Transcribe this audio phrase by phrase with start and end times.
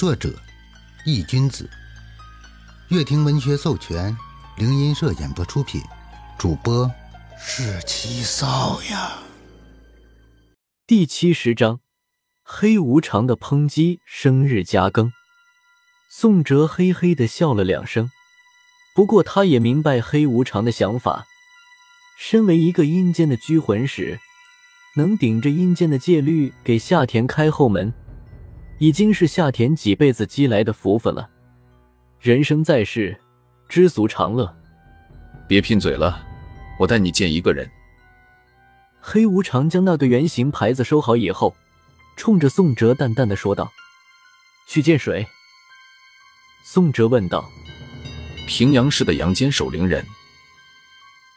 [0.00, 0.34] 作者：
[1.04, 1.68] 易君子，
[2.88, 4.16] 乐亭文学授权，
[4.56, 5.78] 灵音社演播出品，
[6.38, 6.90] 主播
[7.38, 9.18] 是七少呀。
[10.86, 11.80] 第七十章，
[12.42, 15.12] 黑无常的抨击生日加更。
[16.10, 18.10] 宋哲嘿嘿的笑了两声，
[18.94, 21.26] 不过他也明白黑无常的想法。
[22.18, 24.18] 身为一个阴间的拘魂使，
[24.96, 27.92] 能顶着阴间的戒律给夏田开后门，
[28.80, 31.28] 已经是夏田几辈子积来的福分了。
[32.18, 33.14] 人生在世，
[33.68, 34.56] 知足常乐。
[35.46, 36.26] 别贫嘴了，
[36.78, 37.70] 我带你见一个人。
[38.98, 41.54] 黑无常将那个圆形牌子收好以后，
[42.16, 43.70] 冲着宋哲淡淡的说道
[44.66, 45.26] ：“去见谁？”
[46.64, 47.50] 宋哲问道
[48.48, 50.02] ：“平阳市的阳间守灵人。”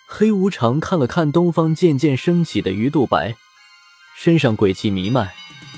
[0.07, 3.35] 黑无常看了看东方渐渐升起的鱼肚白，
[4.15, 5.29] 身上鬼气弥漫，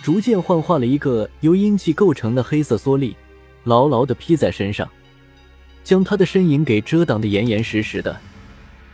[0.05, 3.15] 逐渐幻化了一个由阴气构成的黑色蓑笠，
[3.63, 4.87] 牢牢的披在身上，
[5.83, 8.15] 将他的身影给遮挡的严严实实的，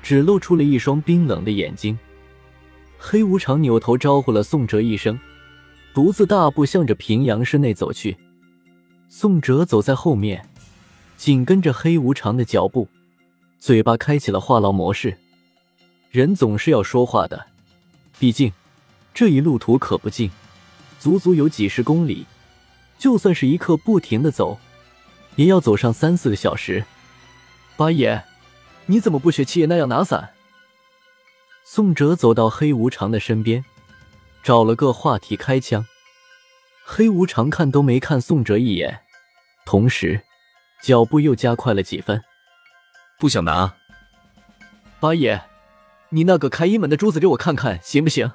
[0.02, 2.00] 只露出了一双冰冷的眼睛。
[2.98, 5.20] 黑无常扭头招呼了宋哲一声，
[5.94, 8.16] 独自大步向着平阳市内走去。
[9.09, 10.48] 宋哲走在后面，
[11.18, 12.88] 紧跟着黑无常的脚步，
[13.59, 15.18] 嘴巴开启了话痨模式。
[16.09, 17.48] 人总是要说话的，
[18.18, 18.50] 毕竟
[19.14, 20.31] 这一路途可不近，
[21.02, 22.28] 足足有几十公里，
[23.00, 24.60] 就算是一刻不停的走，
[25.36, 26.86] 也要走上三四个小时。
[27.76, 28.24] 八爷，
[28.86, 30.30] 你怎么不学七爷那样拿伞？
[31.66, 33.66] 宋哲走到黑无常的身边，
[34.44, 35.88] 找了个话题开枪。
[36.86, 39.02] 黑无常看都没看宋哲一眼，
[39.66, 40.22] 同时
[40.84, 42.22] 脚步又加快了几分。
[43.18, 43.74] 不想拿，
[45.00, 45.42] 八爷。
[46.10, 48.32] 你那个开阴门的珠子给我看看行不行？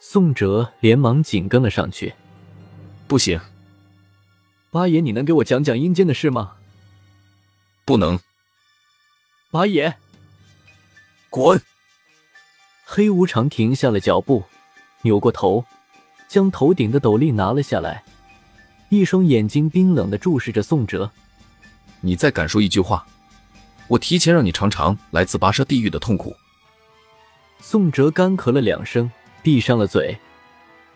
[0.00, 2.14] 宋哲连忙紧跟了上去。
[3.06, 3.40] 不行。
[4.70, 6.56] 八爷，你能给我讲讲阴间的事吗？
[7.84, 8.20] 不能。
[9.50, 9.96] 八爷，
[11.30, 11.60] 滚！
[12.84, 14.44] 黑无常停下了脚步，
[15.02, 15.64] 扭过头，
[16.28, 18.04] 将头顶的斗笠拿了下来，
[18.90, 21.10] 一双眼睛冰冷的注视着宋哲。
[22.00, 23.06] 你再敢说一句话！
[23.88, 26.36] 我提前让你尝尝来自跋涉地狱的痛苦。
[27.58, 29.10] 宋哲干咳了两声，
[29.42, 30.18] 闭上了嘴，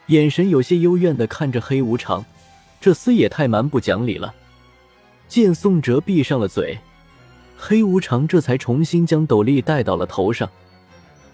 [0.06, 2.24] 眼神有些幽怨的看着黑无常，
[2.80, 4.34] 这厮也太蛮不讲理了。
[5.28, 6.78] 见宋哲闭上了嘴，
[7.56, 10.48] 黑无常这才重新将斗笠戴到了头上，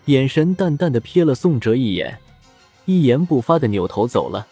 [0.05, 2.19] 眼神淡淡的瞥了宋哲一眼，
[2.85, 4.47] 一言不发的扭头走了。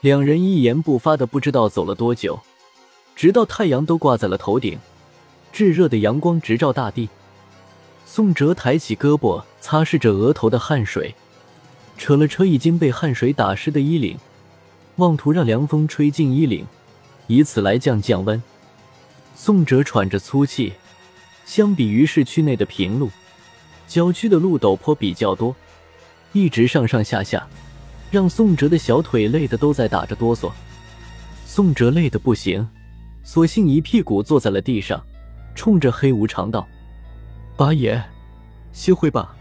[0.00, 2.40] 两人一言不发的不知道走了多久，
[3.14, 4.78] 直到太阳都挂在了头顶。
[5.52, 7.08] 炙热的阳光直照大地，
[8.04, 11.14] 宋哲抬起胳膊擦拭着额头的汗水，
[11.98, 14.16] 扯了扯已经被汗水打湿的衣领，
[14.96, 16.64] 妄图让凉风吹进衣领，
[17.26, 18.40] 以此来降降温。
[19.34, 20.72] 宋哲喘着粗气，
[21.44, 23.10] 相比于市区内的平路，
[23.86, 25.54] 郊区的路陡坡比较多，
[26.32, 27.46] 一直上上下下，
[28.10, 30.50] 让宋哲的小腿累得都在打着哆嗦。
[31.44, 32.66] 宋哲累得不行，
[33.22, 35.02] 索性一屁股坐在了地上。
[35.54, 36.64] 冲着黑无常道
[37.58, 38.00] ：“八爷，
[38.72, 39.34] 歇会吧，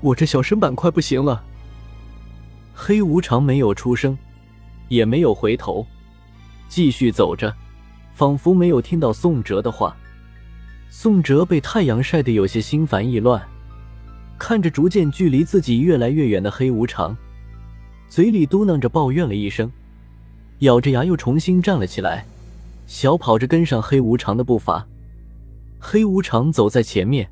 [0.00, 1.44] 我这小身板快不行了。”
[2.80, 4.16] 黑无常没有出声，
[4.86, 5.84] 也没有回头，
[6.68, 7.52] 继续走着，
[8.14, 9.96] 仿佛没有听到宋哲的话。
[10.88, 13.42] 宋哲被太阳晒得有些心烦意乱，
[14.38, 17.14] 看着逐渐距离自己越来越远的黑无常，
[18.08, 19.70] 嘴里嘟囔着抱怨了一声，
[20.60, 22.24] 咬着牙又重新站了起来，
[22.86, 24.86] 小跑着跟上黑无常的步伐。
[25.80, 27.28] 黑无常走在前面，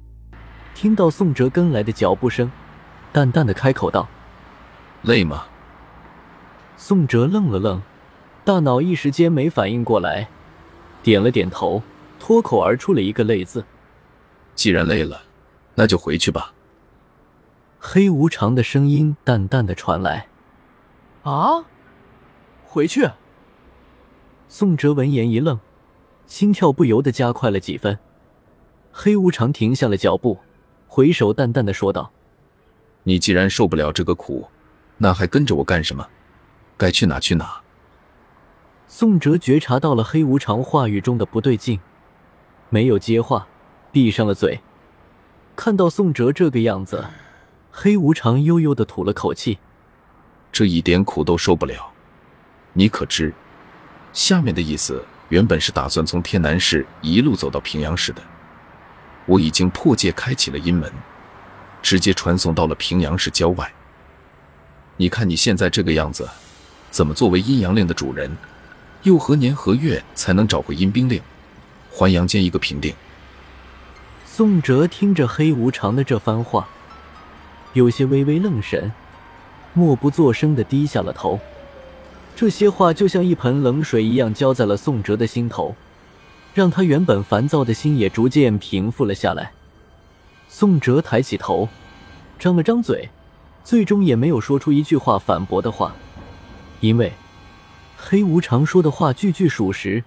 [0.74, 2.50] 听到宋哲跟来的脚步声，
[3.12, 4.08] 淡淡的开口道
[5.06, 5.46] ：“累吗？”
[6.76, 7.80] 宋哲愣了愣，
[8.44, 10.28] 大脑一时间没反应过来，
[11.02, 11.82] 点了点头，
[12.20, 13.64] 脱口而出了一个“累”字。
[14.54, 15.22] 既然累了，
[15.74, 16.52] 那就回去吧。
[17.78, 20.26] 黑无常的声音淡淡的传来
[21.24, 21.64] ：“啊，
[22.64, 23.08] 回去。”
[24.48, 25.58] 宋哲闻言一愣，
[26.26, 27.98] 心跳不由得加快了几分。
[28.92, 30.38] 黑无常停下了脚步，
[30.88, 32.12] 回首淡淡的说道
[33.04, 34.48] ：“你既然受不了这个苦，
[34.98, 36.08] 那还跟着我干什么？
[36.76, 37.60] 该去哪去哪。”
[38.88, 41.80] 宋哲觉察到了黑无常话语中的不对劲，
[42.70, 43.46] 没有接话，
[43.90, 44.60] 闭上了嘴。
[45.54, 47.04] 看到宋哲这个样子，
[47.70, 49.58] 黑无常悠悠的吐了口气
[50.52, 51.92] ：“这一点苦都受不了，
[52.72, 53.34] 你可知？
[54.12, 58.22] 下面的意思原本是打算从天南市一路走到平阳市的。”
[59.26, 60.90] 我已经破戒开启了阴门，
[61.82, 63.72] 直接传送到了平阳市郊外。
[64.98, 66.28] 你看你现在这个样子，
[66.90, 68.34] 怎么作为阴阳令的主人，
[69.02, 71.20] 又何年何月才能找回阴兵令，
[71.90, 72.94] 还阳间一个平定？
[74.24, 76.68] 宋哲听着黑无常的这番话，
[77.74, 78.90] 有些微微愣神，
[79.74, 81.38] 默不作声的低下了头。
[82.34, 85.74] 这些话就像一盆冷水一样浇在了宋哲的心头，
[86.54, 89.52] 让他原本烦躁的心也逐渐平复了下来。
[90.48, 91.68] 宋哲抬起头，
[92.38, 93.08] 张了张嘴，
[93.66, 95.92] 最终也没有说出一句话反驳的话，
[96.78, 97.12] 因为。
[97.96, 100.04] 黑无常说的话句句属实，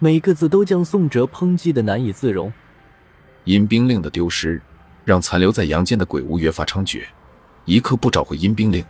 [0.00, 2.52] 每个字都将宋哲抨击的难以自容。
[3.44, 4.60] 阴兵令的丢失，
[5.04, 7.04] 让残留在阳间的鬼物越发猖獗，
[7.66, 8.84] 一刻不找回阴兵令，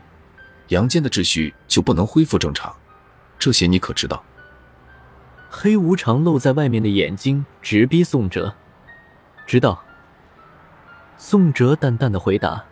[0.69, 2.75] 阳间的秩序就不能恢复正常。
[3.39, 4.25] 这些你可知道？
[5.51, 8.55] 黑无常露在外面的眼睛直逼宋哲。
[9.47, 9.85] 知道。
[11.19, 12.65] 宋哲淡淡的回答，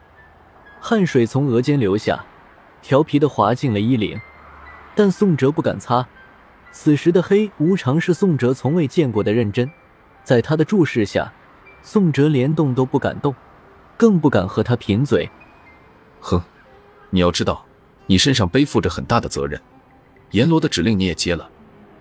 [0.81, 2.25] 汗水从额间流下，
[2.83, 4.21] 调皮的滑进了衣领。
[4.95, 6.07] 但宋哲不敢擦。
[6.73, 9.71] 此时的黑无常是宋哲从未见过的认真，
[10.25, 11.33] 在他的注视下，
[11.83, 13.35] 宋哲连动都不敢动，
[13.97, 15.29] 更不敢和他贫嘴。
[16.21, 16.43] 哼，
[17.11, 17.65] 你要知道，
[18.07, 19.61] 你身上背负着很大的责任，
[20.33, 21.49] 阎罗的指令你也接了，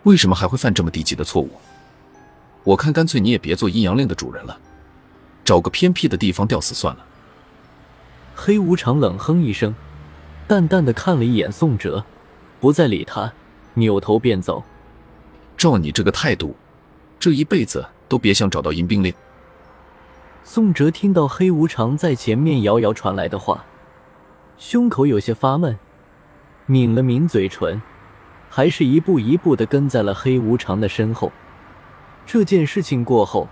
[0.04, 1.50] 为什么还会犯这么低级的错误？
[2.64, 4.60] 我看干脆你也别做阴阳令的主人了，
[5.44, 7.06] 找个偏僻的地方吊死算了。
[8.36, 9.74] 黑无常冷哼一声，
[10.46, 12.04] 淡淡的看了一眼宋哲。
[12.60, 13.32] 不再理他，
[13.76, 14.64] 扭头便走。
[15.56, 16.56] 照你这个态度，
[17.18, 19.14] 这一辈子都别想找到阴兵令。
[20.44, 23.64] 宋哲听到黑无常在前面遥遥传来的话，
[24.58, 25.78] 胸口有些发闷，
[26.68, 27.82] 抿了抿嘴唇，
[28.50, 31.32] 还是一步一步的跟在了黑无常的身后。
[32.26, 33.48] 这件事情过后，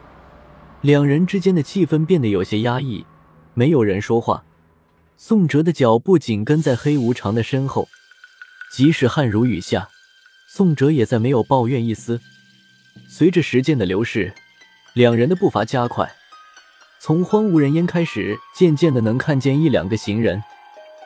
[0.82, 3.06] 两人之间的气氛变得有些压抑，
[3.54, 4.44] 没有人说话。
[5.26, 7.88] 宋哲的脚步紧跟在黑无常的身后。
[8.74, 9.88] 即使汗如雨下，
[10.50, 12.20] 宋哲也再没有抱怨一丝。
[13.08, 14.34] 随着时间的流逝，
[14.92, 16.14] 两人的步伐加快，
[17.00, 20.44] 从荒无人烟开始，渐渐的能看见一两个行人，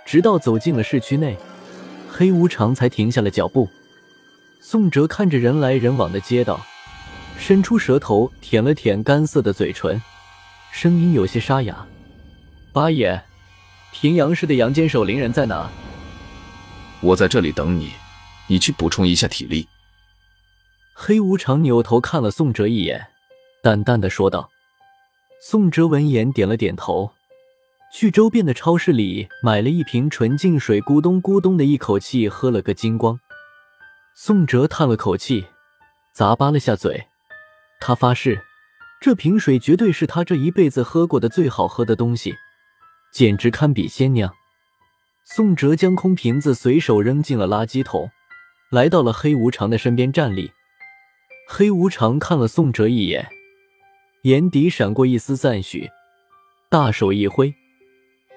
[0.04, 1.38] 直到走进了市区内，
[2.10, 3.70] 黑无常才停下了脚步。
[4.60, 6.66] 宋哲看着人来人往的街道，
[7.38, 10.02] 伸出舌头舔了舔干涩的嘴唇，
[10.72, 11.86] 声音有些沙哑
[12.74, 13.24] ：“八爷，
[13.92, 15.70] 平阳市的阳间守灵人在哪？”
[17.02, 17.92] 我在这里等你，
[18.48, 19.68] 你去补充一下体力。
[20.94, 23.08] 黑无常扭头看了宋哲一眼，
[23.62, 24.50] 淡淡的说道。
[25.40, 27.12] 宋哲闻言点了点头，
[27.94, 33.20] 去周边的超市里买了一瓶纯净水，咕咚咕咚的一口气喝了个精光。
[34.16, 35.46] 宋哲叹了口气，
[36.16, 37.08] 咂巴了下嘴，
[37.80, 38.44] 他发誓，
[39.00, 42.36] 这瓶水绝对是他这一辈子喝过的最好喝的东西，
[43.18, 44.32] 简直堪比仙酿。
[45.26, 48.12] 宋哲将空瓶子随手扔进了垃圾桶，
[48.70, 50.52] 来到了黑无常的身边站立。
[51.50, 53.28] 黑无常看了宋哲一眼，
[54.22, 55.90] 眼底闪过一丝赞许，
[56.70, 57.52] 大手一挥，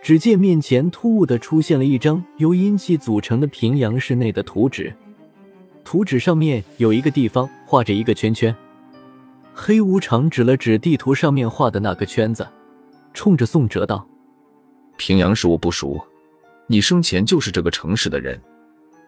[0.03, 4.97] 只见面前突兀的出现了一张由阴气组成的平阳市内的图纸，
[5.85, 8.56] 图纸上面有一个地方画着一个圈圈。
[9.53, 12.49] 黑无常指了指地图上面画的那个圈子，
[13.12, 14.06] 冲着宋哲道
[15.00, 15.98] ：“平阳市我不熟。”
[16.69, 18.41] 你生前就是这个城市的人，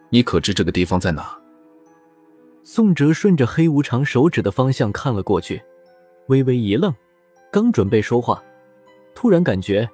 [0.09, 1.37] 你可知这个地方在哪？
[2.65, 5.61] 宋哲顺着黑无常手指的方向看了过去，
[6.27, 6.93] 微微一愣，
[7.51, 8.43] 刚准备说话，
[9.15, 9.89] 突然感觉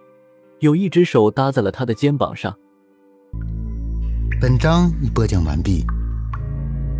[0.61, 2.57] 有一只手搭在了他的肩膀上。
[4.41, 5.85] 本章已播讲完毕，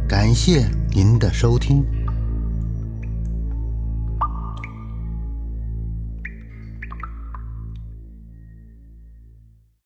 [0.07, 1.83] 感谢您的收听。